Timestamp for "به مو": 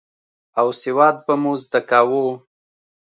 1.25-1.53